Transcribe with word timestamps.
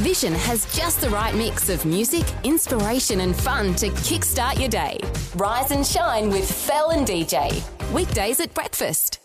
Vision 0.00 0.32
has 0.32 0.64
just 0.74 1.02
the 1.02 1.10
right 1.10 1.34
mix 1.34 1.68
of 1.68 1.84
music, 1.84 2.24
inspiration, 2.44 3.20
and 3.20 3.36
fun 3.36 3.74
to 3.74 3.88
kickstart 3.90 4.58
your 4.58 4.70
day. 4.70 4.98
Rise 5.36 5.70
and 5.70 5.86
shine 5.86 6.30
with 6.30 6.50
Fel 6.50 6.90
and 6.92 7.06
DJ. 7.06 7.62
Weekdays 7.92 8.40
at 8.40 8.54
breakfast. 8.54 9.18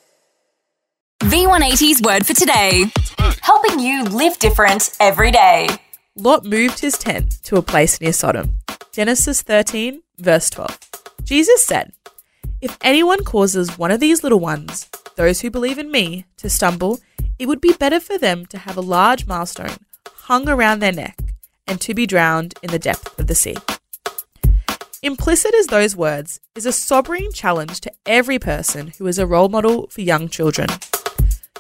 V180's 1.22 2.02
word 2.02 2.26
for 2.28 2.34
today 2.34 2.92
helping 3.42 3.80
you 3.80 4.04
live 4.04 4.38
different 4.40 4.90
every 5.00 5.32
day. 5.32 5.70
Lot 6.16 6.44
moved 6.44 6.80
his 6.80 6.98
tent 6.98 7.42
to 7.44 7.56
a 7.56 7.62
place 7.62 8.02
near 8.02 8.12
Sodom. 8.12 8.56
Genesis 8.92 9.42
13, 9.42 10.02
verse 10.18 10.50
12. 10.50 10.78
Jesus 11.24 11.66
said, 11.66 11.94
If 12.60 12.78
anyone 12.82 13.24
causes 13.24 13.78
one 13.78 13.92
of 13.92 14.02
these 14.02 14.22
little 14.22 14.42
ones, 14.42 14.90
those 15.16 15.40
who 15.40 15.50
believe 15.50 15.80
in 15.80 15.92
me, 15.92 16.26
to 16.36 16.50
stumble, 16.50 17.00
it 17.40 17.46
would 17.46 17.62
be 17.62 17.72
better 17.72 18.02
for 18.02 18.18
them 18.18 18.46
to 18.48 18.58
have 18.58 18.76
a 18.76 18.82
large 18.82 19.26
milestone 19.26 19.78
hung 20.28 20.50
around 20.50 20.80
their 20.80 20.92
neck 20.92 21.18
and 21.68 21.80
to 21.80 21.94
be 21.94 22.06
drowned 22.06 22.54
in 22.62 22.70
the 22.70 22.78
depth 22.78 23.18
of 23.18 23.28
the 23.28 23.36
sea. 23.36 23.56
Implicit 25.02 25.54
as 25.56 25.68
those 25.68 25.96
words 25.96 26.42
is 26.54 26.66
a 26.66 26.74
sobering 26.74 27.32
challenge 27.32 27.80
to 27.80 27.94
every 28.06 28.38
person 28.38 28.92
who 28.98 29.08
is 29.08 29.18
a 29.18 29.26
role 29.26 29.48
model 29.48 29.88
for 29.88 30.02
young 30.02 30.28
children. 30.28 30.68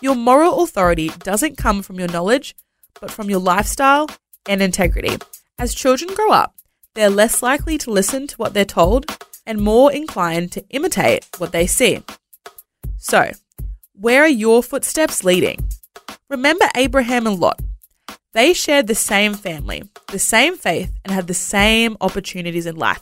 Your 0.02 0.16
moral 0.16 0.64
authority 0.64 1.08
doesn't 1.20 1.58
come 1.58 1.82
from 1.82 1.98
your 1.98 2.10
knowledge, 2.10 2.58
but 3.00 3.10
from 3.10 3.30
your 3.30 3.40
lifestyle 3.40 4.10
and 4.50 4.62
integrity. 4.62 5.18
As 5.58 5.74
children 5.74 6.13
grow 6.13 6.32
up, 6.32 6.54
they're 6.94 7.10
less 7.10 7.41
likely 7.41 7.77
to 7.77 7.90
listen 7.90 8.27
to 8.27 8.36
what 8.36 8.54
they're 8.54 8.66
told 8.66 9.05
and 9.46 9.62
more 9.62 9.94
inclined 9.94 10.52
to 10.52 10.66
imitate 10.72 11.26
what 11.38 11.54
they 11.54 11.68
see. 11.68 12.04
So, 12.98 13.32
where 13.94 14.24
are 14.24 14.27
your 14.27 14.62
footsteps 14.62 15.24
leading? 15.24 15.70
Remember 16.30 16.66
Abraham 16.76 17.27
and 17.27 17.40
Lot. 17.40 17.62
They 18.38 18.54
shared 18.54 18.86
the 18.86 18.94
same 18.94 19.34
family, 19.34 19.82
the 20.12 20.20
same 20.20 20.58
faith, 20.58 20.94
and 21.04 21.12
had 21.12 21.26
the 21.26 21.34
same 21.34 21.98
opportunities 22.00 22.68
in 22.68 22.76
life. 22.76 23.02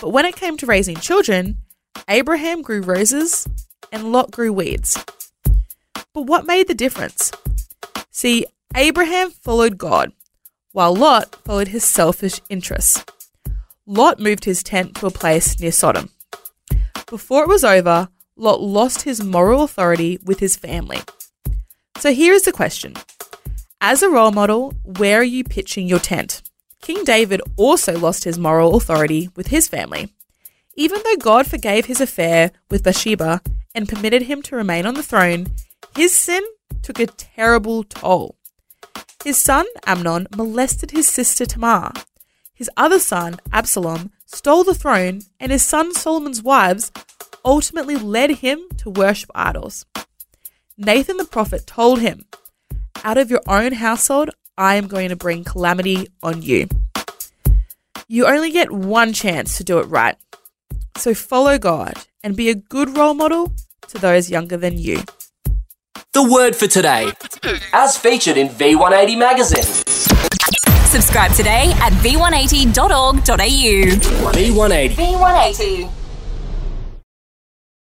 But 0.00 0.12
when 0.14 0.24
it 0.24 0.34
came 0.34 0.56
to 0.56 0.64
raising 0.64 0.96
children, 0.96 1.58
Abraham 2.08 2.62
grew 2.62 2.80
roses 2.80 3.46
and 3.92 4.12
Lot 4.12 4.30
grew 4.30 4.50
weeds. 4.50 4.96
But 6.14 6.22
what 6.22 6.46
made 6.46 6.68
the 6.68 6.74
difference? 6.74 7.32
See, 8.12 8.46
Abraham 8.74 9.30
followed 9.30 9.76
God, 9.76 10.10
while 10.72 10.96
Lot 10.96 11.36
followed 11.44 11.68
his 11.68 11.84
selfish 11.84 12.40
interests. 12.48 13.04
Lot 13.84 14.20
moved 14.20 14.46
his 14.46 14.62
tent 14.62 14.94
to 14.94 15.06
a 15.06 15.10
place 15.10 15.60
near 15.60 15.70
Sodom. 15.70 16.08
Before 17.10 17.42
it 17.42 17.48
was 17.50 17.62
over, 17.62 18.08
Lot 18.36 18.62
lost 18.62 19.02
his 19.02 19.22
moral 19.22 19.64
authority 19.64 20.18
with 20.24 20.40
his 20.40 20.56
family. 20.56 21.00
So 21.98 22.14
here 22.14 22.32
is 22.32 22.44
the 22.44 22.52
question 22.52 22.94
As 23.86 24.02
a 24.02 24.08
role 24.08 24.32
model, 24.32 24.72
where 24.82 25.20
are 25.20 25.22
you 25.22 25.44
pitching 25.44 25.86
your 25.86 25.98
tent? 25.98 26.40
King 26.80 27.04
David 27.04 27.42
also 27.58 27.98
lost 27.98 28.24
his 28.24 28.38
moral 28.38 28.76
authority 28.76 29.28
with 29.36 29.48
his 29.48 29.68
family. 29.68 30.08
Even 30.74 31.02
though 31.04 31.16
God 31.16 31.46
forgave 31.46 31.84
his 31.84 32.00
affair 32.00 32.50
with 32.70 32.82
Bathsheba 32.82 33.42
and 33.74 33.86
permitted 33.86 34.22
him 34.22 34.40
to 34.44 34.56
remain 34.56 34.86
on 34.86 34.94
the 34.94 35.02
throne, 35.02 35.48
his 35.94 36.14
sin 36.14 36.42
took 36.80 36.98
a 36.98 37.08
terrible 37.08 37.84
toll. 37.84 38.36
His 39.22 39.36
son 39.36 39.66
Amnon 39.86 40.28
molested 40.34 40.92
his 40.92 41.06
sister 41.06 41.44
Tamar. 41.44 41.92
His 42.54 42.70
other 42.78 42.98
son, 42.98 43.38
Absalom, 43.52 44.12
stole 44.24 44.64
the 44.64 44.74
throne, 44.74 45.20
and 45.38 45.52
his 45.52 45.62
son 45.62 45.92
Solomon's 45.92 46.42
wives 46.42 46.90
ultimately 47.44 47.96
led 47.96 48.30
him 48.30 48.64
to 48.78 48.88
worship 48.88 49.30
idols. 49.34 49.84
Nathan 50.78 51.18
the 51.18 51.26
prophet 51.26 51.66
told 51.66 52.00
him, 52.00 52.24
Out 53.06 53.18
of 53.18 53.30
your 53.30 53.42
own 53.46 53.72
household, 53.72 54.30
I 54.56 54.76
am 54.76 54.86
going 54.86 55.10
to 55.10 55.16
bring 55.16 55.44
calamity 55.44 56.08
on 56.22 56.40
you. 56.40 56.68
You 58.08 58.26
only 58.26 58.50
get 58.50 58.72
one 58.72 59.12
chance 59.12 59.58
to 59.58 59.64
do 59.64 59.78
it 59.78 59.84
right. 59.88 60.16
So 60.96 61.12
follow 61.12 61.58
God 61.58 61.92
and 62.22 62.34
be 62.34 62.48
a 62.48 62.54
good 62.54 62.96
role 62.96 63.12
model 63.12 63.52
to 63.88 63.98
those 63.98 64.30
younger 64.30 64.56
than 64.56 64.78
you. 64.78 65.02
The 66.14 66.22
word 66.22 66.56
for 66.56 66.66
today, 66.66 67.12
as 67.74 67.98
featured 67.98 68.38
in 68.38 68.48
V180 68.48 69.18
magazine. 69.18 69.84
Subscribe 70.86 71.32
today 71.32 71.72
at 71.82 71.92
v180.org.au. 71.92 73.20
V180. 74.32 74.90
V180. 74.90 76.03